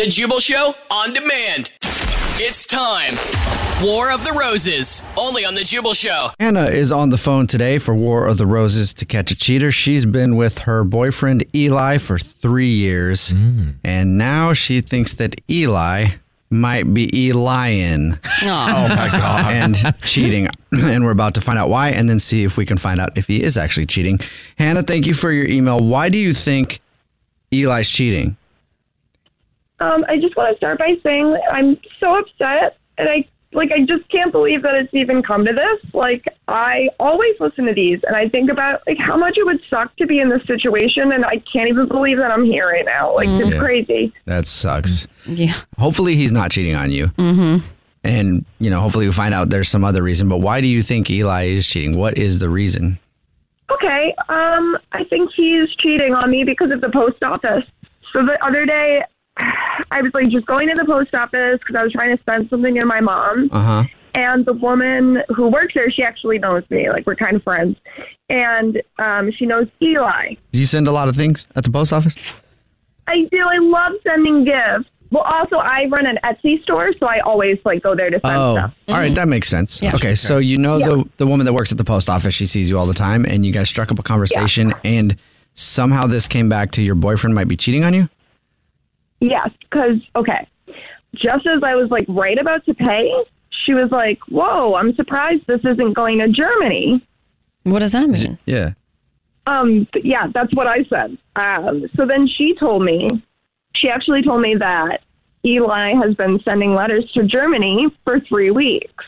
The 0.00 0.06
Jubal 0.06 0.40
Show 0.40 0.74
on 0.90 1.12
demand. 1.12 1.72
It's 2.38 2.64
time. 2.64 3.12
War 3.84 4.10
of 4.10 4.24
the 4.24 4.32
Roses, 4.32 5.02
only 5.18 5.44
on 5.44 5.54
The 5.54 5.62
Jubal 5.62 5.92
Show. 5.92 6.30
Hannah 6.40 6.64
is 6.64 6.90
on 6.90 7.10
the 7.10 7.18
phone 7.18 7.46
today 7.46 7.78
for 7.78 7.94
War 7.94 8.26
of 8.26 8.38
the 8.38 8.46
Roses 8.46 8.94
to 8.94 9.04
catch 9.04 9.30
a 9.30 9.36
cheater. 9.36 9.70
She's 9.70 10.06
been 10.06 10.36
with 10.36 10.60
her 10.60 10.84
boyfriend 10.84 11.44
Eli 11.54 11.98
for 11.98 12.18
three 12.18 12.70
years, 12.70 13.34
mm. 13.34 13.74
and 13.84 14.16
now 14.16 14.54
she 14.54 14.80
thinks 14.80 15.16
that 15.16 15.38
Eli 15.50 16.06
might 16.48 16.94
be 16.94 17.28
Elian. 17.28 18.18
Oh 18.42 18.88
my 18.88 19.08
God. 19.12 19.44
and 19.52 19.76
cheating. 20.00 20.48
And 20.72 21.04
we're 21.04 21.10
about 21.10 21.34
to 21.34 21.42
find 21.42 21.58
out 21.58 21.68
why 21.68 21.90
and 21.90 22.08
then 22.08 22.20
see 22.20 22.44
if 22.44 22.56
we 22.56 22.64
can 22.64 22.78
find 22.78 23.00
out 23.00 23.18
if 23.18 23.26
he 23.26 23.42
is 23.42 23.58
actually 23.58 23.86
cheating. 23.86 24.18
Hannah, 24.56 24.82
thank 24.82 25.04
you 25.04 25.12
for 25.12 25.30
your 25.30 25.46
email. 25.46 25.78
Why 25.78 26.08
do 26.08 26.16
you 26.16 26.32
think 26.32 26.80
Eli's 27.52 27.90
cheating? 27.90 28.38
Um, 29.80 30.04
I 30.08 30.18
just 30.18 30.36
want 30.36 30.52
to 30.52 30.56
start 30.56 30.78
by 30.78 30.96
saying 31.02 31.36
I'm 31.50 31.78
so 31.98 32.18
upset, 32.18 32.76
and 32.98 33.08
I 33.08 33.24
like 33.52 33.72
I 33.72 33.80
just 33.80 34.08
can't 34.10 34.30
believe 34.30 34.62
that 34.62 34.74
it's 34.74 34.92
even 34.94 35.22
come 35.22 35.44
to 35.44 35.52
this. 35.52 35.92
Like 35.94 36.24
I 36.48 36.88
always 37.00 37.34
listen 37.40 37.64
to 37.66 37.72
these, 37.74 38.00
and 38.06 38.14
I 38.14 38.28
think 38.28 38.50
about 38.50 38.82
like 38.86 38.98
how 38.98 39.16
much 39.16 39.34
it 39.38 39.44
would 39.46 39.60
suck 39.70 39.96
to 39.96 40.06
be 40.06 40.20
in 40.20 40.28
this 40.28 40.42
situation, 40.46 41.12
and 41.12 41.24
I 41.24 41.42
can't 41.52 41.68
even 41.68 41.88
believe 41.88 42.18
that 42.18 42.30
I'm 42.30 42.44
here 42.44 42.66
right 42.68 42.84
now. 42.84 43.14
Like 43.14 43.28
it's 43.28 43.50
Yeah. 43.52 43.58
crazy. 43.58 44.12
That 44.26 44.46
sucks. 44.46 45.06
Yeah. 45.26 45.54
Hopefully 45.78 46.14
he's 46.14 46.32
not 46.32 46.50
cheating 46.50 46.76
on 46.76 46.90
you. 46.92 47.06
Mm-hmm. 47.08 47.66
And, 48.02 48.46
you 48.60 48.70
know, 48.70 48.80
hopefully 48.80 49.04
we 49.04 49.12
find 49.12 49.34
out 49.34 49.50
there's 49.50 49.68
some 49.68 49.84
other 49.84 50.02
reason. 50.02 50.26
But 50.26 50.38
why 50.40 50.62
do 50.62 50.66
you 50.66 50.80
think 50.80 51.10
Eli 51.10 51.44
is 51.48 51.66
cheating? 51.66 51.98
What 51.98 52.16
is 52.16 52.38
the 52.38 52.48
reason? 52.48 52.98
Okay, 53.70 54.14
um, 54.30 54.78
I 54.92 55.04
think 55.04 55.30
he's 55.36 55.68
cheating 55.76 56.14
on 56.14 56.30
me 56.30 56.42
because 56.44 56.72
of 56.72 56.80
the 56.80 56.88
post 56.88 57.22
office. 57.22 57.64
So 58.12 58.24
the 58.24 58.38
other 58.44 58.64
day, 58.64 59.02
I 59.90 60.02
was 60.02 60.12
like 60.14 60.28
just 60.28 60.46
going 60.46 60.68
to 60.68 60.74
the 60.74 60.84
post 60.84 61.14
office 61.14 61.58
because 61.58 61.74
I 61.76 61.82
was 61.82 61.92
trying 61.92 62.16
to 62.16 62.22
send 62.24 62.48
something 62.50 62.78
to 62.78 62.86
my 62.86 63.00
mom. 63.00 63.48
Uh 63.52 63.62
huh. 63.62 63.84
And 64.12 64.44
the 64.44 64.54
woman 64.54 65.22
who 65.28 65.48
works 65.48 65.74
there, 65.74 65.88
she 65.90 66.02
actually 66.02 66.38
knows 66.38 66.64
me. 66.68 66.90
Like 66.90 67.06
we're 67.06 67.14
kind 67.14 67.36
of 67.36 67.42
friends, 67.44 67.76
and 68.28 68.82
um, 68.98 69.30
she 69.32 69.46
knows 69.46 69.68
Eli. 69.80 70.34
Do 70.52 70.58
you 70.58 70.66
send 70.66 70.88
a 70.88 70.92
lot 70.92 71.08
of 71.08 71.14
things 71.14 71.46
at 71.54 71.62
the 71.64 71.70
post 71.70 71.92
office? 71.92 72.16
I 73.06 73.24
do. 73.30 73.38
I 73.48 73.58
love 73.58 73.92
sending 74.04 74.44
gifts. 74.44 74.90
Well, 75.12 75.22
also 75.22 75.56
I 75.58 75.86
run 75.86 76.06
an 76.06 76.18
Etsy 76.24 76.62
store, 76.62 76.88
so 76.98 77.06
I 77.06 77.18
always 77.20 77.58
like 77.64 77.82
go 77.82 77.94
there 77.96 78.10
to 78.10 78.20
send 78.24 78.36
Oh, 78.36 78.54
stuff. 78.56 78.74
all 78.88 78.94
right, 78.94 79.14
that 79.14 79.26
makes 79.28 79.48
sense. 79.48 79.80
Yeah. 79.82 79.94
Okay, 79.94 80.14
so 80.16 80.38
you 80.38 80.56
know 80.56 80.78
the 80.78 81.08
the 81.16 81.26
woman 81.26 81.46
that 81.46 81.52
works 81.52 81.70
at 81.72 81.78
the 81.78 81.84
post 81.84 82.08
office. 82.08 82.34
She 82.34 82.46
sees 82.46 82.68
you 82.70 82.78
all 82.78 82.86
the 82.86 82.94
time, 82.94 83.24
and 83.26 83.44
you 83.46 83.52
guys 83.52 83.68
struck 83.68 83.90
up 83.92 83.98
a 83.98 84.02
conversation, 84.04 84.72
and 84.84 85.16
somehow 85.54 86.06
this 86.06 86.26
came 86.28 86.48
back 86.48 86.72
to 86.72 86.82
your 86.82 86.94
boyfriend 86.96 87.34
might 87.34 87.48
be 87.48 87.56
cheating 87.56 87.84
on 87.84 87.94
you. 87.94 88.08
Yes, 89.20 89.50
because 89.60 89.98
okay, 90.16 90.48
just 91.14 91.46
as 91.46 91.62
I 91.62 91.74
was 91.74 91.90
like 91.90 92.04
right 92.08 92.38
about 92.38 92.64
to 92.66 92.74
pay, 92.74 93.12
she 93.64 93.74
was 93.74 93.90
like, 93.90 94.18
"Whoa, 94.28 94.74
I'm 94.74 94.94
surprised 94.94 95.46
this 95.46 95.60
isn't 95.64 95.92
going 95.92 96.18
to 96.18 96.28
Germany." 96.28 97.06
What 97.64 97.80
does 97.80 97.92
that 97.92 98.08
mean? 98.08 98.38
Yeah. 98.46 98.72
Um, 99.46 99.86
yeah, 100.02 100.28
that's 100.32 100.54
what 100.54 100.66
I 100.66 100.84
said. 100.84 101.18
Um, 101.36 101.86
so 101.96 102.06
then 102.06 102.26
she 102.26 102.54
told 102.54 102.82
me, 102.84 103.08
she 103.74 103.88
actually 103.88 104.22
told 104.22 104.40
me 104.40 104.54
that 104.54 105.02
Eli 105.44 105.94
has 105.94 106.14
been 106.14 106.40
sending 106.48 106.74
letters 106.74 107.10
to 107.12 107.24
Germany 107.24 107.88
for 108.04 108.20
three 108.20 108.50
weeks. 108.50 109.04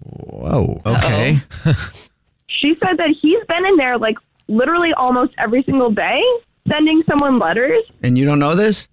Whoa. 0.00 0.82
Okay. 0.84 1.38
She 2.64 2.74
said 2.82 2.96
that 2.96 3.10
he's 3.20 3.44
been 3.46 3.66
in 3.66 3.76
there 3.76 3.98
like 3.98 4.16
literally 4.48 4.92
almost 4.94 5.34
every 5.38 5.62
single 5.64 5.90
day 5.90 6.22
sending 6.66 7.02
someone 7.06 7.38
letters. 7.38 7.82
And 8.02 8.16
you 8.16 8.24
don't 8.24 8.38
know 8.38 8.54
this? 8.54 8.88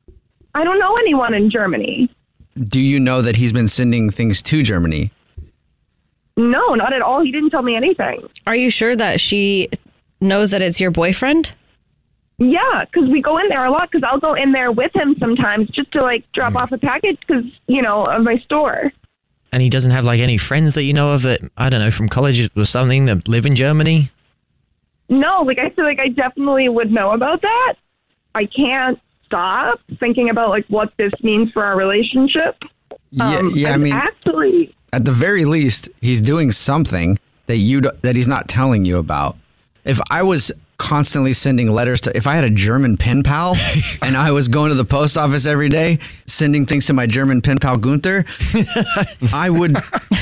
I 0.54 0.64
don't 0.64 0.80
know 0.80 0.96
anyone 0.98 1.34
in 1.34 1.50
Germany. 1.50 2.10
Do 2.58 2.80
you 2.80 3.00
know 3.00 3.22
that 3.22 3.36
he's 3.36 3.54
been 3.54 3.68
sending 3.68 4.10
things 4.10 4.42
to 4.44 4.64
Germany? 4.64 5.12
No, 6.38 6.76
not 6.76 6.94
at 6.94 7.02
all. 7.02 7.24
He 7.24 7.32
didn't 7.32 7.52
tell 7.52 7.62
me 7.62 7.76
anything. 7.76 8.28
Are 8.48 8.56
you 8.56 8.70
sure 8.70 8.96
that 8.96 9.20
she 9.20 9.70
knows 10.20 10.52
that 10.52 10.62
it's 10.62 10.80
your 10.80 10.92
boyfriend? 10.92 11.54
Yeah, 12.38 12.86
because 12.86 13.10
we 13.10 13.22
go 13.22 13.38
in 13.38 13.50
there 13.50 13.64
a 13.64 13.72
lot. 13.72 13.90
Because 13.92 14.08
I'll 14.10 14.20
go 14.20 14.34
in 14.34 14.52
there 14.52 14.72
with 14.72 14.96
him 14.96 15.16
sometimes 15.20 15.70
just 15.70 15.92
to 15.94 16.02
like 16.02 16.30
drop 16.34 16.54
mm. 16.54 16.58
off 16.58 16.72
a 16.72 16.78
package. 16.78 17.20
Because 17.26 17.46
you 17.68 17.82
know 17.82 18.04
of 18.04 18.24
my 18.24 18.38
store. 18.40 18.92
And 19.52 19.62
he 19.62 19.70
doesn't 19.70 19.92
have 19.92 20.06
like 20.06 20.22
any 20.22 20.38
friends 20.38 20.74
that 20.76 20.84
you 20.84 20.94
know 20.94 21.12
of 21.12 21.22
that 21.24 21.42
I 21.58 21.70
don't 21.70 21.82
know 21.82 21.92
from 21.92 22.10
college 22.10 22.50
or 22.56 22.66
something 22.66 23.06
that 23.06 23.28
live 23.28 23.46
in 23.46 23.56
Germany. 23.56 24.10
No, 25.10 25.44
like 25.44 25.60
I 25.60 25.70
feel 25.70 25.86
like 25.86 26.00
I 26.00 26.08
definitely 26.08 26.70
would 26.70 26.92
know 26.92 27.12
about 27.12 27.42
that. 27.42 27.74
I 28.34 28.46
can't 28.46 29.00
stop 29.32 29.80
thinking 30.00 30.30
about 30.30 30.50
like 30.50 30.66
what 30.68 30.92
this 30.98 31.14
means 31.24 31.52
for 31.52 31.64
our 31.64 31.78
relationship. 31.78 32.58
Yeah, 33.12 33.38
Um, 33.38 33.52
yeah. 33.56 33.72
I 33.72 33.78
mean, 33.78 33.94
actually, 33.94 34.76
at 34.94 35.06
the 35.06 35.12
very 35.12 35.46
least, 35.46 35.90
he's 36.02 36.20
doing 36.22 36.52
something 36.52 37.18
that 37.48 37.58
you 37.58 37.82
that 38.02 38.16
he's 38.16 38.28
not 38.28 38.48
telling 38.50 38.84
you 38.86 38.98
about. 39.00 39.38
If 39.86 40.00
I 40.10 40.24
was 40.24 40.52
constantly 40.78 41.32
sending 41.34 41.70
letters 41.72 42.02
to, 42.02 42.16
if 42.18 42.26
I 42.28 42.34
had 42.34 42.44
a 42.44 42.50
German 42.50 42.98
pen 42.98 43.22
pal 43.24 43.56
and 44.02 44.18
I 44.18 44.32
was 44.32 44.48
going 44.48 44.70
to 44.70 44.76
the 44.76 44.86
post 44.86 45.16
office 45.18 45.46
every 45.46 45.70
day 45.70 46.00
sending 46.26 46.66
things 46.66 46.88
to 46.88 46.94
my 46.94 47.06
German 47.08 47.42
pen 47.42 47.58
pal 47.60 47.78
Gunther, 47.78 48.26
I 49.34 49.50
would 49.50 49.76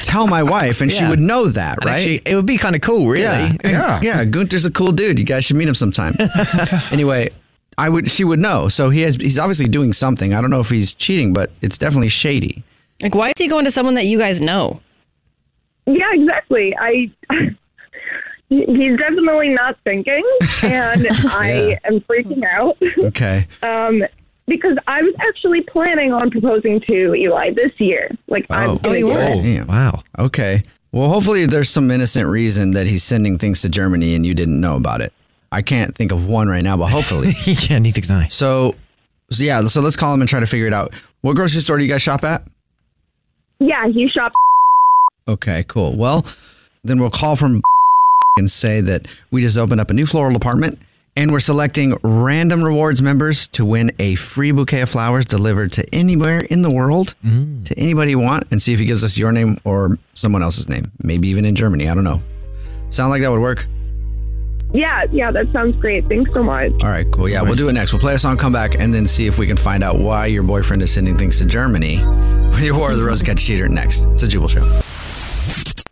tell 0.04 0.28
my 0.28 0.44
wife, 0.44 0.82
and 0.82 0.92
she 0.92 1.06
would 1.06 1.20
know 1.20 1.48
that, 1.48 1.84
right? 1.84 1.96
actually, 1.96 2.22
it 2.26 2.36
would 2.36 2.46
be 2.46 2.58
kind 2.58 2.76
of 2.76 2.82
cool, 2.82 3.08
really. 3.08 3.24
Yeah, 3.24 3.54
yeah, 3.64 4.00
yeah. 4.04 4.26
Gunther's 4.26 4.66
a 4.66 4.72
cool 4.72 4.92
dude. 4.92 5.18
You 5.20 5.26
guys 5.26 5.46
should 5.46 5.56
meet 5.58 5.68
him 5.68 5.76
sometime. 5.76 6.16
anyway, 6.92 7.30
I 7.80 7.90
would. 7.90 8.12
She 8.12 8.24
would 8.24 8.40
know. 8.40 8.68
So 8.68 8.90
he 8.90 9.02
has. 9.02 9.16
He's 9.16 9.40
obviously 9.40 9.68
doing 9.68 9.94
something. 9.94 10.34
I 10.34 10.42
don't 10.42 10.50
know 10.50 10.60
if 10.60 10.70
he's 10.70 10.94
cheating, 10.94 11.34
but 11.34 11.50
it's 11.62 11.78
definitely 11.78 12.10
shady. 12.10 12.64
Like, 13.02 13.16
why 13.16 13.28
is 13.30 13.36
he 13.38 13.48
going 13.48 13.64
to 13.66 13.72
someone 13.72 13.94
that 13.94 14.06
you 14.06 14.18
guys 14.18 14.42
know? 14.42 14.82
yeah, 15.86 16.12
exactly. 16.14 16.76
I. 16.78 17.12
He's 18.50 18.98
definitely 18.98 19.50
not 19.50 19.78
thinking, 19.86 20.24
and 20.64 21.06
I 21.28 21.78
am 21.84 22.00
freaking 22.02 22.44
out. 22.44 22.80
Okay. 22.98 23.46
um, 23.62 24.02
because 24.48 24.76
I 24.88 25.04
was 25.04 25.14
actually 25.20 25.62
planning 25.62 26.12
on 26.12 26.32
proposing 26.32 26.82
to 26.90 27.14
Eli 27.14 27.52
this 27.52 27.72
year. 27.78 28.10
Like 28.28 28.48
I'm 28.50 28.78
gonna 28.78 29.00
do 29.00 29.12
it. 29.12 29.34
Damn. 29.34 29.68
Wow. 29.68 30.02
Okay. 30.18 30.64
Well, 30.92 31.10
hopefully 31.10 31.46
there's 31.46 31.70
some 31.70 31.92
innocent 31.92 32.28
reason 32.28 32.72
that 32.72 32.88
he's 32.88 33.04
sending 33.04 33.38
things 33.38 33.62
to 33.62 33.70
Germany 33.70 34.16
and 34.16 34.26
you 34.26 34.34
didn't 34.34 34.60
know 34.60 34.76
about 34.76 35.02
it. 35.02 35.14
I 35.52 35.62
can't 35.62 35.96
think 35.96 36.12
of 36.12 36.28
one 36.28 36.48
right 36.48 36.64
now, 36.64 36.78
but 36.78 36.88
hopefully. 36.88 37.34
yeah, 37.46 37.80
neither 37.80 38.02
can 38.02 38.12
I. 38.12 38.28
So 38.28 38.76
So 39.32 39.44
yeah, 39.44 39.62
so 39.68 39.82
let's 39.82 39.96
call 39.96 40.14
him 40.14 40.22
and 40.22 40.30
try 40.30 40.40
to 40.40 40.48
figure 40.48 40.68
it 40.68 40.74
out. 40.74 40.94
What 41.22 41.36
grocery 41.36 41.62
store 41.62 41.78
do 41.78 41.84
you 41.84 41.90
guys 41.90 42.02
shop 42.02 42.24
at? 42.24 42.44
Yeah, 43.60 43.88
he 43.88 44.08
shopped. 44.08 44.36
Okay, 45.28 45.66
cool. 45.68 45.96
Well, 45.96 46.26
then 46.84 47.00
we'll 47.00 47.12
call 47.12 47.36
from 47.36 47.62
and 48.38 48.50
say 48.50 48.82
that 48.82 49.08
we 49.32 49.42
just 49.42 49.58
opened 49.58 49.82
up 49.82 49.90
a 49.90 49.94
new 49.94 50.06
floral 50.06 50.34
department 50.34 50.80
and 51.16 51.32
we're 51.32 51.40
selecting 51.40 51.98
random 52.04 52.64
rewards 52.64 53.02
members 53.02 53.48
to 53.50 53.66
win 53.66 53.92
a 54.00 54.16
free 54.16 54.52
bouquet 54.52 54.82
of 54.82 54.90
flowers 54.90 55.26
delivered 55.26 55.72
to 55.74 55.86
anywhere 55.94 56.40
in 56.40 56.62
the 56.62 56.72
world 56.72 57.16
mm. 57.26 57.66
to 57.66 57.78
anybody 57.78 58.12
you 58.12 58.20
want 58.20 58.46
and 58.52 58.62
see 58.62 58.74
if 58.74 58.80
he 58.80 58.86
gives 58.86 59.04
us 59.04 59.18
your 59.18 59.32
name 59.32 59.58
or 59.66 59.98
someone 60.14 60.42
else's 60.42 60.70
name, 60.70 60.92
maybe 61.04 61.28
even 61.28 61.44
in 61.44 61.56
Germany. 61.56 61.90
I 61.90 61.96
don't 61.96 62.06
know. 62.06 62.22
Sound 62.90 63.10
like 63.10 63.22
that 63.22 63.32
would 63.32 63.42
work? 63.42 63.68
Yeah, 64.74 65.06
yeah, 65.12 65.32
that 65.32 65.52
sounds 65.52 65.76
great. 65.78 66.08
Thanks 66.08 66.32
so 66.34 66.44
much. 66.44 66.72
All 66.82 66.90
right, 66.90 67.10
cool. 67.12 67.28
Yeah, 67.28 67.42
we'll 67.42 67.56
do 67.56 67.70
it 67.70 67.74
next. 67.74 67.94
We'll 67.94 68.02
play 68.02 68.14
a 68.14 68.20
song, 68.20 68.38
come 68.38 68.54
back, 68.54 68.80
and 68.80 68.94
then 68.94 69.08
see 69.08 69.26
if 69.26 69.40
we 69.40 69.48
can 69.48 69.58
find 69.58 69.84
out 69.84 69.98
why 69.98 70.28
your 70.28 70.44
boyfriend 70.44 70.82
is 70.82 70.94
sending 70.94 71.18
things 71.18 71.40
to 71.40 71.46
Germany. 71.46 72.06
With 72.50 72.64
your 72.64 72.78
War 72.78 72.92
of 72.92 72.98
the 72.98 73.04
Rose 73.04 73.24
Catch 73.24 73.44
Cheater 73.46 73.68
next. 73.68 74.06
It's 74.06 74.24
a 74.24 74.28
Jubal 74.28 74.48
Show. 74.48 74.82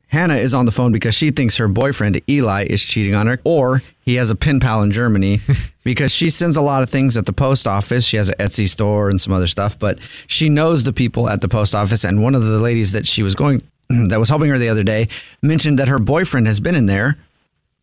Hannah 0.10 0.36
is 0.36 0.54
on 0.54 0.66
the 0.66 0.72
phone 0.72 0.92
because 0.92 1.16
she 1.16 1.32
thinks 1.32 1.58
her 1.58 1.68
boyfriend 1.68 2.22
Eli 2.30 2.66
is 2.70 2.82
cheating 2.82 3.14
on 3.14 3.28
her, 3.28 3.40
or 3.44 3.82
he 4.02 4.16
has 4.16 4.30
a 4.30 4.36
pen 4.36 4.60
pal 4.60 4.82
in 4.84 4.92
Germany 4.92 5.42
because 5.84 6.12
she 6.12 6.30
sends 6.30 6.56
a 6.56 6.62
lot 6.62 6.82
of 6.82 6.90
things 6.90 7.18
at 7.18 7.26
the 7.26 7.34
post 7.34 7.68
office. 7.68 8.06
She 8.06 8.18
has 8.18 8.30
an 8.30 8.36
Etsy 8.40 8.68
store 8.68 9.10
and 9.10 9.20
some 9.20 9.34
other 9.34 9.48
stuff, 9.48 9.78
but 9.78 10.00
she 10.28 10.50
knows 10.50 10.84
the 10.84 10.94
people 10.94 11.30
at 11.30 11.42
the 11.42 11.50
post 11.50 11.76
office. 11.76 12.04
And 12.04 12.24
one 12.24 12.36
of 12.36 12.44
the 12.44 12.60
ladies 12.60 12.94
that 12.94 13.06
she 13.06 13.22
was 13.22 13.36
going, 13.36 13.62
that 13.90 14.20
was 14.20 14.30
helping 14.30 14.50
her 14.50 14.58
the 14.58 14.70
other 14.70 14.84
day, 14.84 15.08
mentioned 15.42 15.80
that 15.80 15.88
her 15.88 16.00
boyfriend 16.00 16.48
has 16.48 16.60
been 16.60 16.76
in 16.76 16.86
there 16.86 17.18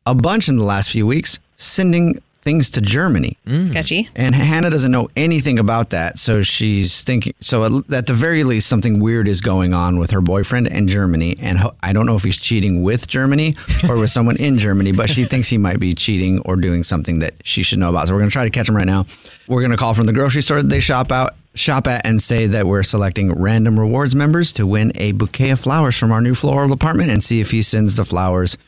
a 0.06 0.14
bunch 0.14 0.48
in 0.48 0.56
the 0.56 0.64
last 0.64 0.90
few 0.90 1.06
weeks 1.06 1.38
sending 1.56 2.20
things 2.44 2.70
to 2.72 2.80
Germany. 2.80 3.38
Mm. 3.46 3.66
Sketchy. 3.66 4.08
And 4.14 4.34
Hannah 4.34 4.68
doesn't 4.68 4.92
know 4.92 5.08
anything 5.16 5.58
about 5.58 5.90
that. 5.90 6.18
So 6.18 6.42
she's 6.42 7.02
thinking, 7.02 7.32
so 7.40 7.64
at, 7.64 7.92
at 7.92 8.06
the 8.06 8.12
very 8.12 8.44
least, 8.44 8.68
something 8.68 9.00
weird 9.00 9.26
is 9.26 9.40
going 9.40 9.72
on 9.72 9.98
with 9.98 10.10
her 10.10 10.20
boyfriend 10.20 10.68
and 10.68 10.86
Germany. 10.86 11.36
And 11.40 11.58
ho- 11.58 11.74
I 11.82 11.94
don't 11.94 12.04
know 12.04 12.16
if 12.16 12.22
he's 12.22 12.36
cheating 12.36 12.82
with 12.82 13.08
Germany 13.08 13.56
or 13.88 13.98
with 13.98 14.10
someone 14.10 14.36
in 14.36 14.58
Germany, 14.58 14.92
but 14.92 15.08
she 15.08 15.24
thinks 15.24 15.48
he 15.48 15.56
might 15.58 15.80
be 15.80 15.94
cheating 15.94 16.40
or 16.40 16.56
doing 16.56 16.82
something 16.82 17.20
that 17.20 17.34
she 17.42 17.62
should 17.62 17.78
know 17.78 17.88
about. 17.88 18.08
So 18.08 18.12
we're 18.14 18.20
going 18.20 18.30
to 18.30 18.34
try 18.34 18.44
to 18.44 18.50
catch 18.50 18.68
him 18.68 18.76
right 18.76 18.86
now. 18.86 19.06
We're 19.48 19.62
going 19.62 19.70
to 19.72 19.78
call 19.78 19.94
from 19.94 20.06
the 20.06 20.12
grocery 20.12 20.42
store 20.42 20.60
that 20.60 20.68
they 20.68 20.80
shop 20.80 21.10
out. 21.10 21.34
Shop 21.54 21.86
at 21.86 22.04
and 22.04 22.20
say 22.20 22.48
that 22.48 22.66
we're 22.66 22.82
selecting 22.82 23.32
random 23.32 23.78
rewards 23.78 24.16
members 24.16 24.52
to 24.54 24.66
win 24.66 24.90
a 24.96 25.12
bouquet 25.12 25.50
of 25.50 25.60
flowers 25.60 25.96
from 25.96 26.10
our 26.10 26.20
new 26.20 26.34
floral 26.34 26.68
department 26.68 27.10
and 27.10 27.22
see 27.22 27.40
if 27.40 27.52
he 27.52 27.62
sends 27.62 27.94
the 27.94 28.04
flowers 28.04 28.58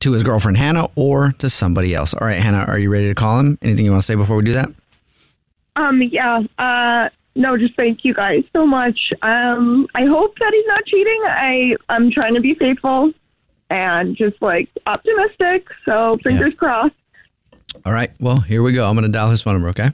to 0.00 0.12
his 0.12 0.22
girlfriend 0.22 0.56
Hannah 0.56 0.88
or 0.94 1.32
to 1.38 1.50
somebody 1.50 1.94
else. 1.94 2.14
All 2.14 2.26
right, 2.26 2.38
Hannah, 2.38 2.64
are 2.68 2.78
you 2.78 2.90
ready 2.90 3.08
to 3.08 3.14
call 3.14 3.38
him? 3.40 3.58
Anything 3.62 3.84
you 3.84 3.90
want 3.90 4.02
to 4.02 4.06
say 4.06 4.14
before 4.14 4.36
we 4.36 4.44
do 4.44 4.52
that? 4.52 4.68
Um, 5.76 6.02
yeah. 6.02 6.42
Uh, 6.58 7.08
no, 7.34 7.56
just 7.58 7.76
thank 7.76 8.04
you 8.04 8.14
guys 8.14 8.44
so 8.54 8.66
much. 8.66 8.98
Um, 9.22 9.86
I 9.94 10.04
hope 10.06 10.38
that 10.38 10.52
he's 10.54 10.66
not 10.66 10.84
cheating. 10.86 11.22
I 11.26 11.76
I'm 11.88 12.10
trying 12.10 12.34
to 12.34 12.40
be 12.40 12.54
faithful 12.54 13.12
and 13.68 14.16
just 14.16 14.40
like 14.40 14.68
optimistic. 14.86 15.66
So 15.84 16.16
fingers 16.22 16.54
crossed. 16.54 16.94
All 17.84 17.92
right, 17.92 18.10
well, 18.20 18.40
here 18.40 18.62
we 18.62 18.72
go. 18.72 18.88
I'm 18.88 18.94
going 18.94 19.04
to 19.04 19.12
dial 19.12 19.28
his 19.30 19.42
phone 19.42 19.54
number, 19.54 19.68
okay? 19.68 19.90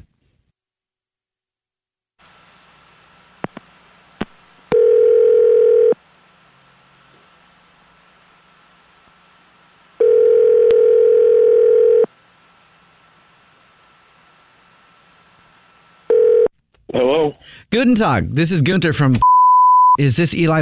Hello. 16.92 17.34
Guten 17.70 17.94
Tag. 17.94 18.34
This 18.34 18.52
is 18.52 18.60
Gunther 18.60 18.92
from. 18.92 19.16
Is 19.98 20.16
this 20.16 20.34
Eli? 20.34 20.60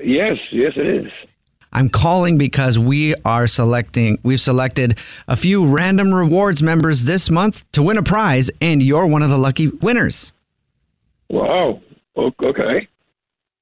Yes, 0.00 0.36
yes, 0.50 0.72
it 0.76 0.86
is. 0.86 1.12
I'm 1.72 1.88
calling 1.88 2.36
because 2.36 2.78
we 2.78 3.14
are 3.24 3.46
selecting, 3.46 4.18
we've 4.22 4.40
selected 4.40 4.98
a 5.26 5.34
few 5.34 5.66
random 5.66 6.12
rewards 6.14 6.62
members 6.62 7.04
this 7.04 7.30
month 7.30 7.70
to 7.72 7.82
win 7.82 7.96
a 7.96 8.02
prize, 8.02 8.50
and 8.60 8.82
you're 8.82 9.06
one 9.06 9.22
of 9.22 9.30
the 9.30 9.38
lucky 9.38 9.68
winners. 9.68 10.32
Wow. 11.30 11.80
Okay. 12.16 12.88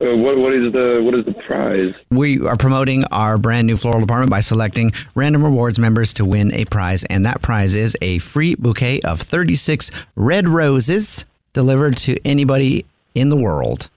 Uh, 0.02 0.16
what 0.16 0.36
what 0.36 0.52
is 0.52 0.72
the 0.72 1.00
what 1.04 1.14
is 1.14 1.24
the 1.24 1.32
prize? 1.32 1.94
We 2.10 2.44
are 2.44 2.56
promoting 2.56 3.04
our 3.12 3.38
brand 3.38 3.68
new 3.68 3.76
floral 3.76 4.00
department 4.00 4.30
by 4.30 4.40
selecting 4.40 4.90
random 5.14 5.44
rewards 5.44 5.78
members 5.78 6.12
to 6.14 6.24
win 6.24 6.52
a 6.54 6.64
prize, 6.64 7.04
and 7.04 7.24
that 7.24 7.40
prize 7.40 7.76
is 7.76 7.96
a 8.02 8.18
free 8.18 8.56
bouquet 8.56 9.00
of 9.02 9.20
36 9.20 9.92
red 10.16 10.48
roses 10.48 11.24
delivered 11.52 11.96
to 11.98 12.16
anybody 12.24 12.84
in 13.14 13.28
the 13.28 13.36
world. 13.36 13.90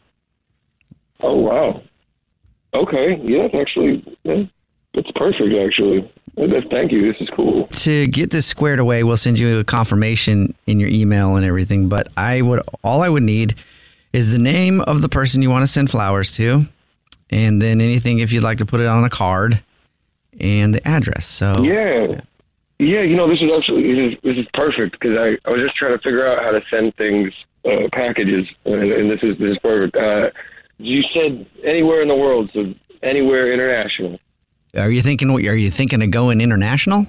Oh 1.21 1.37
wow. 1.37 1.81
Okay. 2.75 3.19
Yeah, 3.23 3.47
it's 3.51 3.55
actually 3.55 4.17
it's 4.93 5.11
perfect. 5.15 5.55
Actually, 5.55 6.11
thank 6.69 6.91
you. 6.91 7.11
This 7.11 7.19
is 7.19 7.29
cool. 7.35 7.65
To 7.67 8.05
get 8.07 8.29
this 8.29 8.45
squared 8.45 8.77
away, 8.77 9.03
we'll 9.03 9.17
send 9.17 9.39
you 9.39 9.59
a 9.59 9.63
confirmation 9.63 10.53
in 10.67 10.79
your 10.79 10.89
email 10.89 11.35
and 11.35 11.43
everything. 11.43 11.89
But 11.89 12.09
I 12.15 12.43
would 12.43 12.61
all 12.83 13.01
I 13.01 13.09
would 13.09 13.23
need 13.23 13.55
is 14.15 14.31
the 14.31 14.39
name 14.39 14.79
of 14.81 15.01
the 15.01 15.09
person 15.09 15.41
you 15.41 15.49
want 15.49 15.63
to 15.63 15.67
send 15.67 15.91
flowers 15.91 16.31
to, 16.31 16.63
and 17.31 17.61
then 17.61 17.81
anything 17.81 18.19
if 18.19 18.31
you'd 18.31 18.43
like 18.43 18.59
to 18.59 18.65
put 18.65 18.79
it 18.79 18.87
on 18.87 19.03
a 19.03 19.09
card, 19.09 19.61
and 20.39 20.73
the 20.73 20.87
address. 20.87 21.25
So 21.25 21.61
Yeah. 21.61 22.21
Yeah, 22.77 23.01
you 23.01 23.15
know, 23.15 23.29
this 23.29 23.41
is 23.41 23.49
actually 23.57 23.83
this 23.83 24.13
is, 24.13 24.19
this 24.21 24.37
is 24.37 24.45
perfect 24.53 24.99
because 24.99 25.17
I, 25.17 25.37
I 25.47 25.51
was 25.51 25.61
just 25.61 25.75
trying 25.75 25.97
to 25.97 26.03
figure 26.03 26.27
out 26.27 26.43
how 26.43 26.51
to 26.51 26.61
send 26.69 26.93
things, 26.95 27.33
uh, 27.63 27.87
packages, 27.93 28.47
and, 28.65 28.91
and 28.91 29.09
this 29.09 29.23
is 29.23 29.37
this 29.37 29.51
is 29.51 29.57
perfect. 29.59 29.95
Uh, 29.95 30.29
you 30.77 31.01
said 31.13 31.45
anywhere 31.63 32.01
in 32.01 32.09
the 32.09 32.15
world, 32.15 32.51
so 32.53 32.73
anywhere 33.01 33.53
international. 33.53 34.19
are 34.77 34.91
you 34.91 35.01
thinking? 35.01 35.31
What 35.31 35.45
are 35.45 35.55
you 35.55 35.71
thinking 35.71 36.01
of 36.01 36.11
going 36.11 36.41
international? 36.41 37.07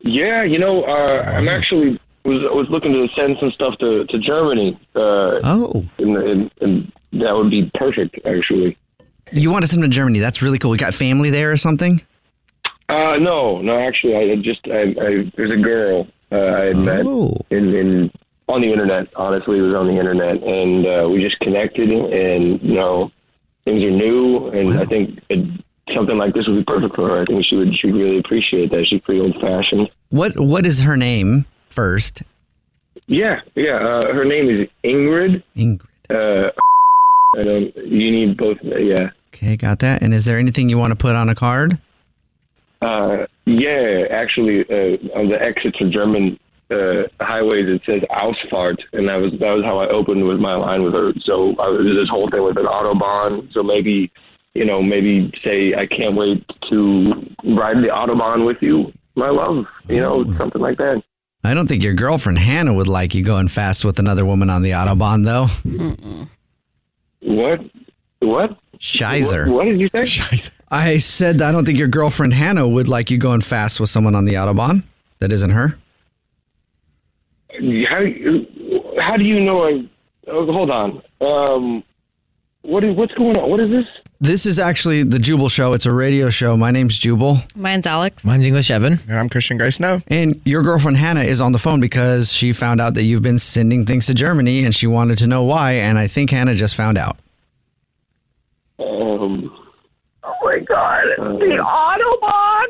Yeah, 0.00 0.42
you 0.42 0.58
know, 0.58 0.82
uh, 0.82 1.22
I'm 1.24 1.48
actually 1.48 2.00
was 2.26 2.42
was 2.52 2.66
looking 2.68 2.92
to 2.92 3.08
send 3.14 3.36
some 3.40 3.50
stuff 3.52 3.78
to 3.78 4.04
to 4.06 4.18
Germany. 4.18 4.78
Uh, 4.94 5.40
oh, 5.44 5.84
and, 5.98 6.16
and, 6.16 6.50
and 6.60 6.92
that 7.12 7.34
would 7.34 7.50
be 7.50 7.70
perfect, 7.74 8.18
actually. 8.26 8.76
You 9.32 9.50
want 9.50 9.62
to 9.62 9.68
send 9.68 9.82
them 9.82 9.90
to 9.90 9.94
Germany? 9.94 10.18
That's 10.18 10.42
really 10.42 10.58
cool. 10.58 10.74
You 10.74 10.78
got 10.78 10.94
family 10.94 11.30
there 11.30 11.50
or 11.50 11.56
something? 11.56 12.00
Uh, 12.88 13.16
no, 13.16 13.60
no, 13.60 13.78
actually, 13.78 14.16
I 14.16 14.36
just 14.36 14.60
I, 14.68 14.94
I 15.00 15.32
there's 15.36 15.50
a 15.50 15.62
girl 15.62 16.06
uh, 16.30 16.36
I 16.36 16.64
had 16.66 16.76
met 16.76 17.00
in, 17.50 17.74
in 17.74 18.12
on 18.48 18.60
the 18.60 18.70
internet. 18.70 19.08
Honestly, 19.16 19.58
it 19.58 19.62
was 19.62 19.74
on 19.74 19.88
the 19.88 19.98
internet, 19.98 20.42
and 20.42 20.86
uh, 20.86 21.08
we 21.08 21.20
just 21.20 21.38
connected, 21.40 21.92
and 21.92 22.62
you 22.62 22.74
know, 22.74 23.10
things 23.64 23.82
are 23.82 23.90
new, 23.90 24.48
and 24.48 24.72
I 24.74 24.84
think 24.84 25.20
it, 25.28 25.64
something 25.94 26.16
like 26.16 26.34
this 26.34 26.46
would 26.46 26.56
be 26.56 26.64
perfect 26.64 26.94
for 26.94 27.08
her. 27.08 27.22
I 27.22 27.24
think 27.24 27.44
she 27.44 27.56
would 27.56 27.76
she 27.76 27.90
would 27.90 28.00
really 28.00 28.18
appreciate 28.18 28.70
that. 28.70 28.86
She's 28.86 29.00
pretty 29.00 29.20
old 29.20 29.40
fashioned. 29.40 29.90
What 30.10 30.32
What 30.36 30.64
is 30.64 30.80
her 30.82 30.96
name 30.96 31.46
first? 31.76 32.22
Yeah, 33.06 33.40
yeah. 33.54 33.76
Uh, 33.76 34.12
her 34.12 34.24
name 34.24 34.50
is 34.50 34.68
Ingrid. 34.82 35.42
Ingrid. 35.56 35.86
Uh, 36.10 36.50
I 37.38 37.42
don't. 37.42 37.76
You 37.76 38.10
need 38.10 38.36
both. 38.36 38.58
Yeah. 38.62 39.10
Okay, 39.32 39.56
got 39.56 39.78
that. 39.80 40.02
And 40.02 40.12
is 40.14 40.24
there 40.24 40.38
anything 40.38 40.68
you 40.68 40.78
want 40.78 40.92
to 40.92 40.96
put 40.96 41.14
on 41.14 41.28
a 41.28 41.34
card? 41.34 41.78
Uh, 42.82 43.26
yeah, 43.44 44.06
actually, 44.10 44.60
uh, 44.68 45.18
on 45.18 45.28
the 45.28 45.38
exits 45.40 45.80
of 45.80 45.90
German 45.90 46.38
uh, 46.70 47.02
highways, 47.20 47.68
it 47.68 47.82
says 47.86 48.02
Ausfahrt, 48.10 48.78
and 48.92 49.08
that 49.08 49.16
was 49.16 49.32
that 49.40 49.52
was 49.52 49.64
how 49.64 49.78
I 49.78 49.88
opened 49.88 50.26
with 50.26 50.38
my 50.38 50.54
line 50.56 50.82
with 50.82 50.94
her. 50.94 51.12
So 51.24 51.54
I 51.58 51.68
was 51.68 51.86
this 51.86 52.08
whole 52.08 52.28
thing 52.28 52.42
with 52.42 52.56
an 52.58 52.66
autobahn. 52.66 53.52
So 53.52 53.62
maybe, 53.62 54.10
you 54.54 54.64
know, 54.64 54.82
maybe 54.82 55.32
say 55.44 55.74
I 55.74 55.86
can't 55.86 56.16
wait 56.16 56.44
to 56.70 57.04
ride 57.44 57.78
the 57.78 57.90
autobahn 57.92 58.46
with 58.46 58.58
you, 58.60 58.92
my 59.14 59.28
love. 59.28 59.66
You 59.88 60.00
know, 60.00 60.24
something 60.36 60.60
like 60.60 60.78
that. 60.78 61.02
I 61.46 61.54
don't 61.54 61.68
think 61.68 61.82
your 61.82 61.94
girlfriend 61.94 62.38
Hannah 62.38 62.74
would 62.74 62.88
like 62.88 63.14
you 63.14 63.24
going 63.24 63.48
fast 63.48 63.84
with 63.84 63.98
another 63.98 64.26
woman 64.26 64.50
on 64.50 64.62
the 64.62 64.72
autobahn, 64.72 65.24
though. 65.24 65.46
What? 67.20 67.60
What? 68.18 68.58
Shizer. 68.78 69.46
What, 69.46 69.56
what 69.56 69.64
did 69.64 69.80
you 69.80 69.88
say? 69.88 70.50
I 70.70 70.98
said 70.98 71.40
I 71.42 71.52
don't 71.52 71.64
think 71.64 71.78
your 71.78 71.88
girlfriend 71.88 72.34
Hannah 72.34 72.68
would 72.68 72.88
like 72.88 73.10
you 73.10 73.18
going 73.18 73.40
fast 73.40 73.78
with 73.80 73.88
someone 73.88 74.14
on 74.14 74.24
the 74.24 74.34
autobahn. 74.34 74.82
That 75.20 75.32
isn't 75.32 75.50
her. 75.50 75.78
How 77.88 78.04
how 79.00 79.16
do 79.16 79.24
you 79.24 79.40
know? 79.40 79.66
I, 79.66 79.88
oh, 80.26 80.52
hold 80.52 80.70
on. 80.70 81.02
Um, 81.20 81.84
what 82.66 82.84
is 82.84 82.96
what's 82.96 83.14
going 83.14 83.36
on? 83.38 83.48
What 83.48 83.60
is 83.60 83.70
this? 83.70 83.84
This 84.18 84.46
is 84.46 84.58
actually 84.58 85.02
the 85.02 85.18
Jubal 85.18 85.48
Show. 85.48 85.72
It's 85.74 85.86
a 85.86 85.92
radio 85.92 86.30
show. 86.30 86.56
My 86.56 86.70
name's 86.70 86.98
Jubal. 86.98 87.38
Mine's 87.54 87.86
Alex. 87.86 88.24
Mine's 88.24 88.46
English 88.46 88.70
Evan. 88.70 88.98
And 89.08 89.18
I'm 89.18 89.28
Christian 89.28 89.58
Grace 89.58 89.78
now. 89.78 90.00
And 90.08 90.40
your 90.44 90.62
girlfriend 90.62 90.96
Hannah 90.96 91.20
is 91.20 91.40
on 91.40 91.52
the 91.52 91.58
phone 91.58 91.80
because 91.80 92.32
she 92.32 92.52
found 92.52 92.80
out 92.80 92.94
that 92.94 93.02
you've 93.02 93.22
been 93.22 93.38
sending 93.38 93.84
things 93.84 94.06
to 94.06 94.14
Germany 94.14 94.64
and 94.64 94.74
she 94.74 94.86
wanted 94.86 95.18
to 95.18 95.26
know 95.26 95.44
why. 95.44 95.72
And 95.72 95.98
I 95.98 96.06
think 96.06 96.30
Hannah 96.30 96.54
just 96.54 96.74
found 96.74 96.96
out. 96.98 97.18
Um. 98.78 99.52
Oh 100.22 100.34
my 100.42 100.58
god, 100.60 101.04
the 101.18 101.58
Autobahn! 101.62 102.66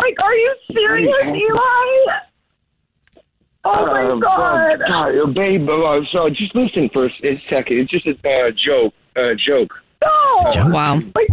Like, 0.00 0.16
are 0.22 0.34
you 0.34 0.54
serious, 0.72 1.10
Eli? 1.24 2.16
Oh 3.68 3.86
my 3.86 4.02
Uh, 4.04 4.16
god. 4.16 4.78
God, 4.86 5.18
uh, 5.18 5.26
babe, 5.26 5.68
uh, 5.68 6.00
so 6.12 6.28
just 6.30 6.54
listen 6.54 6.88
for 6.92 7.06
a 7.06 7.10
s- 7.10 7.40
second. 7.50 7.78
It's 7.78 7.90
just 7.90 8.06
a 8.06 8.12
uh, 8.12 8.50
joke. 8.56 8.94
Uh, 9.16 9.34
joke. 9.34 9.72
No. 10.04 10.68
Wow. 10.70 11.00
Like, 11.14 11.28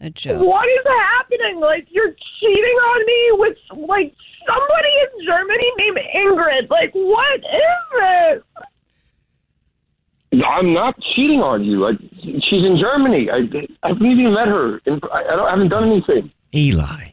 A 0.00 0.10
joke. 0.10 0.40
what 0.40 0.68
is 0.68 0.84
happening? 0.86 1.60
Like, 1.60 1.86
you're 1.90 2.14
cheating 2.40 2.78
on 2.90 3.06
me 3.06 3.30
with 3.32 3.56
like 3.88 4.14
somebody 4.46 4.92
in 5.02 5.26
Germany 5.26 5.72
named 5.78 5.98
Ingrid. 6.16 6.70
Like, 6.70 6.90
what 6.94 7.40
is 7.40 8.00
this? 8.00 8.42
I'm 10.46 10.72
not 10.72 10.98
cheating 11.14 11.40
on 11.42 11.62
you. 11.62 11.78
Like 11.80 11.98
she's 12.22 12.64
in 12.64 12.78
Germany. 12.80 13.28
I 13.30 13.40
I 13.82 13.88
haven't 13.88 14.06
even 14.06 14.32
met 14.32 14.48
her. 14.48 14.80
And 14.86 15.02
I, 15.12 15.18
I 15.24 15.36
don't 15.36 15.46
I 15.46 15.50
haven't 15.50 15.68
done 15.68 15.84
anything. 15.90 16.30
Eli. 16.54 17.11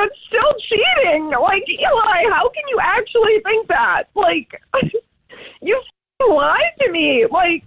That's 0.00 0.18
still 0.28 0.54
cheating. 0.68 1.28
Like, 1.28 1.64
Eli, 1.68 2.24
how 2.32 2.48
can 2.48 2.64
you 2.68 2.78
actually 2.80 3.40
think 3.44 3.68
that? 3.68 4.04
Like, 4.14 4.48
you 5.62 5.80
lied 6.26 6.72
to 6.80 6.90
me. 6.90 7.26
Like, 7.30 7.64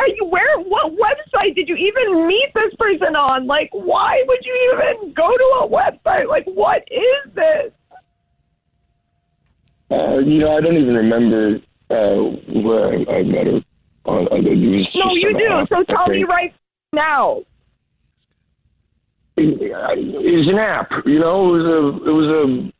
are 0.00 0.08
you 0.08 0.24
where? 0.24 0.58
What 0.58 0.92
website 0.92 1.54
did 1.54 1.68
you 1.68 1.76
even 1.76 2.26
meet 2.26 2.48
this 2.54 2.74
person 2.78 3.14
on? 3.14 3.46
Like, 3.46 3.70
why 3.72 4.24
would 4.26 4.44
you 4.44 4.72
even 4.74 5.12
go 5.12 5.30
to 5.30 5.44
a 5.60 5.68
website? 5.68 6.28
Like, 6.28 6.44
what 6.46 6.82
is 6.90 7.32
this? 7.34 7.72
Uh, 9.90 10.18
you 10.18 10.38
know, 10.38 10.56
I 10.56 10.60
don't 10.60 10.76
even 10.76 10.94
remember 10.94 11.60
uh, 11.90 12.16
where 12.60 12.88
I, 12.88 13.18
I 13.18 13.22
met 13.22 13.46
her. 13.46 13.60
On, 14.04 14.26
uh, 14.32 14.36
No, 14.36 15.14
you 15.14 15.38
do. 15.38 15.66
So 15.70 15.84
tell 15.84 16.08
me 16.08 16.24
right 16.24 16.52
now. 16.92 17.42
It 19.42 20.36
was 20.38 20.48
an 20.48 20.58
app. 20.58 20.90
You 21.06 21.18
know, 21.18 21.54
it 21.54 21.58
was 21.58 21.64
a 21.64 22.08
it 22.08 22.12
was 22.12 22.70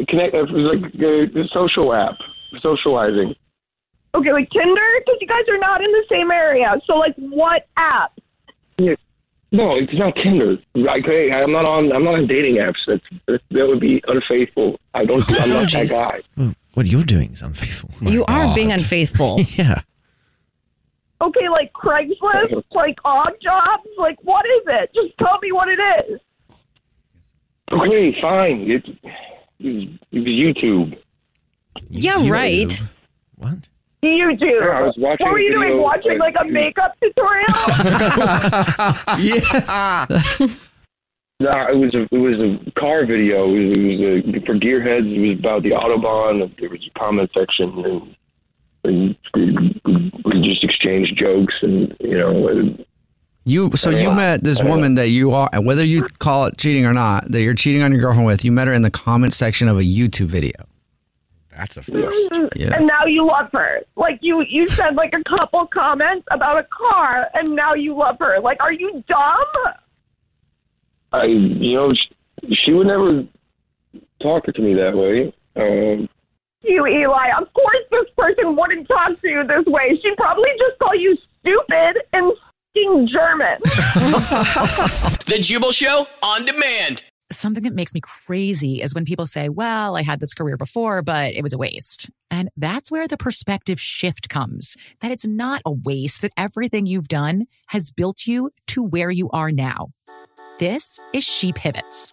a 0.00 0.06
connect. 0.06 0.34
It 0.34 0.50
was 0.50 0.76
like 0.76 0.94
a, 0.94 1.40
a 1.40 1.48
social 1.48 1.92
app, 1.92 2.14
socializing. 2.62 3.34
Okay, 4.14 4.32
like 4.32 4.50
Tinder, 4.50 4.80
because 4.98 5.18
you 5.20 5.26
guys 5.26 5.44
are 5.48 5.58
not 5.58 5.80
in 5.80 5.90
the 5.90 6.04
same 6.10 6.30
area. 6.30 6.74
So, 6.86 6.96
like, 6.96 7.14
what 7.16 7.66
app? 7.76 8.12
Yeah. 8.76 8.94
No, 9.52 9.76
it's 9.76 9.92
not 9.94 10.14
Tinder. 10.16 10.56
Like, 10.74 11.04
hey, 11.04 11.30
I'm 11.32 11.52
not 11.52 11.68
on. 11.68 11.92
I'm 11.92 12.04
not 12.04 12.14
on 12.14 12.26
dating 12.26 12.56
apps. 12.56 12.84
That 12.86 13.00
that, 13.26 13.40
that 13.50 13.66
would 13.66 13.80
be 13.80 14.02
unfaithful. 14.06 14.78
I 14.94 15.04
don't. 15.04 15.22
I'm 15.28 15.48
not 15.48 15.48
oh, 15.48 15.62
not 15.62 15.72
that 15.72 15.88
guy. 15.88 16.20
Well, 16.36 16.54
what 16.74 16.86
you're 16.86 17.04
doing 17.04 17.32
is 17.32 17.42
unfaithful. 17.42 17.90
You 18.00 18.24
are 18.26 18.54
being 18.54 18.72
unfaithful. 18.72 19.40
Yeah. 19.52 19.82
Okay, 21.22 21.48
like 21.48 21.72
Craigslist, 21.72 22.64
like 22.72 22.98
odd 23.04 23.34
jobs, 23.40 23.86
like 23.96 24.18
what 24.22 24.44
is 24.44 24.62
it? 24.66 24.90
Just 24.94 25.16
tell 25.18 25.38
me 25.40 25.52
what 25.52 25.68
it 25.68 25.78
is. 25.78 26.20
Okay, 27.70 28.20
fine. 28.20 28.70
It, 28.70 28.84
it, 29.60 29.72
was, 29.72 29.84
it 30.10 30.18
was 30.18 30.26
YouTube. 30.26 30.98
Yeah, 31.88 32.28
right. 32.28 32.72
What? 33.36 33.68
YouTube. 34.04 34.40
Yeah, 34.40 34.66
I 34.66 34.82
was 34.82 34.96
watching 34.98 35.26
what 35.26 35.32
were 35.32 35.40
you 35.40 35.52
doing? 35.52 35.80
Watching 35.80 36.18
like, 36.18 36.34
like 36.34 36.44
a 36.44 36.50
makeup 36.50 36.96
tutorial? 37.00 37.46
yeah. 39.20 40.06
No, 41.38 41.50
it 41.50 41.76
was 41.76 41.94
a 41.94 42.02
it 42.12 42.18
was 42.18 42.38
a 42.38 42.70
car 42.78 43.06
video. 43.06 43.48
It 43.54 43.68
was, 43.68 43.76
it 43.76 43.82
was 43.82 44.34
a, 44.34 44.46
for 44.46 44.54
gearheads. 44.54 45.12
It 45.12 45.20
was 45.20 45.38
about 45.38 45.62
the 45.62 45.70
autobahn. 45.70 46.56
There 46.58 46.68
was 46.68 46.86
a 46.86 46.98
comment 46.98 47.30
section, 47.36 47.70
and, 47.84 47.86
and 47.86 48.16
we, 48.84 49.18
we 49.34 50.40
just 50.42 50.64
exchanged 50.64 51.16
jokes, 51.24 51.54
and 51.62 51.96
you 52.00 52.18
know, 52.18 52.76
You 53.44 53.70
so 53.72 53.90
you 53.90 54.10
met 54.12 54.42
this 54.42 54.62
woman 54.62 54.96
that 54.96 55.08
you 55.08 55.32
are 55.32 55.50
whether 55.60 55.84
you 55.84 56.02
call 56.18 56.46
it 56.46 56.58
cheating 56.58 56.86
or 56.86 56.92
not 56.92 57.30
that 57.30 57.42
you're 57.42 57.54
cheating 57.54 57.82
on 57.82 57.92
your 57.92 58.00
girlfriend 58.00 58.26
with. 58.26 58.44
You 58.44 58.52
met 58.52 58.68
her 58.68 58.74
in 58.74 58.82
the 58.82 58.90
comment 58.90 59.32
section 59.32 59.68
of 59.68 59.78
a 59.78 59.82
YouTube 59.82 60.30
video. 60.30 60.52
That's 61.56 61.76
a 61.76 61.82
first. 61.82 62.32
Yeah. 62.56 62.74
and 62.74 62.86
now 62.86 63.04
you 63.04 63.26
love 63.26 63.50
her. 63.52 63.82
Like 63.94 64.18
you, 64.22 64.42
you 64.48 64.66
said 64.68 64.94
like 64.94 65.14
a 65.14 65.22
couple 65.24 65.66
comments 65.66 66.26
about 66.30 66.58
a 66.58 66.64
car, 66.64 67.28
and 67.34 67.50
now 67.50 67.74
you 67.74 67.94
love 67.94 68.16
her. 68.20 68.40
Like, 68.40 68.60
are 68.60 68.72
you 68.72 69.04
dumb? 69.06 69.44
I 71.12 71.26
you 71.26 71.74
know 71.74 71.90
she, 71.90 72.54
she 72.54 72.72
would 72.72 72.86
never 72.86 73.08
talk 74.22 74.44
to 74.46 74.62
me 74.62 74.74
that 74.74 74.96
way. 74.96 75.34
Um, 75.54 76.08
You, 76.62 76.86
Eli. 76.86 77.28
Of 77.38 77.52
course, 77.52 77.84
this 77.90 78.06
person 78.16 78.56
wouldn't 78.56 78.88
talk 78.88 79.20
to 79.20 79.28
you 79.28 79.44
this 79.46 79.64
way. 79.66 79.98
She'd 80.02 80.16
probably 80.16 80.50
just 80.58 80.78
call 80.78 80.94
you 80.94 81.16
stupid 81.40 82.02
and 82.12 82.32
fing 82.74 83.08
German. 83.08 83.58
The 85.32 85.38
Jubal 85.40 85.72
Show 85.72 86.06
on 86.22 86.44
demand. 86.44 87.04
Something 87.30 87.62
that 87.62 87.74
makes 87.74 87.94
me 87.94 88.00
crazy 88.00 88.82
is 88.82 88.94
when 88.94 89.06
people 89.06 89.24
say, 89.24 89.48
well, 89.48 89.96
I 89.96 90.02
had 90.02 90.20
this 90.20 90.34
career 90.34 90.58
before, 90.58 91.00
but 91.00 91.32
it 91.32 91.42
was 91.42 91.54
a 91.54 91.58
waste. 91.58 92.10
And 92.30 92.50
that's 92.58 92.92
where 92.92 93.08
the 93.08 93.16
perspective 93.16 93.80
shift 93.80 94.28
comes 94.28 94.76
that 95.00 95.10
it's 95.10 95.26
not 95.26 95.62
a 95.64 95.72
waste, 95.72 96.20
that 96.20 96.32
everything 96.36 96.84
you've 96.84 97.08
done 97.08 97.46
has 97.68 97.90
built 97.90 98.26
you 98.26 98.50
to 98.68 98.82
where 98.82 99.10
you 99.10 99.30
are 99.30 99.50
now. 99.50 99.88
This 100.58 100.98
is 101.14 101.24
She 101.24 101.54
Pivots, 101.54 102.12